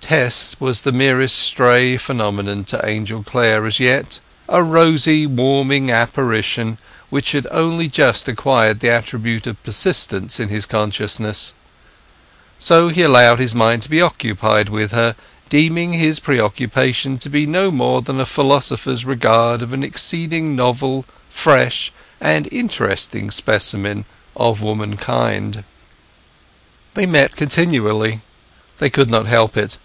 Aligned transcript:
Tess 0.00 0.56
was 0.58 0.80
the 0.82 0.92
merest 0.92 1.38
stray 1.38 1.98
phenomenon 1.98 2.64
to 2.66 2.80
Angel 2.82 3.22
Clare 3.22 3.66
as 3.66 3.78
yet—a 3.78 4.62
rosy, 4.62 5.26
warming 5.26 5.90
apparition 5.90 6.78
which 7.10 7.32
had 7.32 7.46
only 7.50 7.88
just 7.88 8.26
acquired 8.26 8.80
the 8.80 8.88
attribute 8.88 9.46
of 9.46 9.62
persistence 9.62 10.40
in 10.40 10.48
his 10.48 10.64
consciousness. 10.64 11.52
So 12.58 12.88
he 12.88 13.02
allowed 13.02 13.38
his 13.38 13.54
mind 13.54 13.82
to 13.82 13.90
be 13.90 14.00
occupied 14.00 14.70
with 14.70 14.92
her, 14.92 15.14
deeming 15.50 15.92
his 15.92 16.20
preoccupation 16.20 17.18
to 17.18 17.28
be 17.28 17.44
no 17.44 17.70
more 17.70 18.00
than 18.00 18.18
a 18.18 18.24
philosopher's 18.24 19.04
regard 19.04 19.60
of 19.60 19.74
an 19.74 19.82
exceedingly 19.84 20.54
novel, 20.56 21.04
fresh, 21.28 21.92
and 22.18 22.48
interesting 22.50 23.30
specimen 23.30 24.06
of 24.36 24.62
womankind. 24.62 25.64
They 26.94 27.04
met 27.04 27.36
continually; 27.36 28.22
they 28.78 28.88
could 28.88 29.10
not 29.10 29.26
help 29.26 29.54
it. 29.54 29.76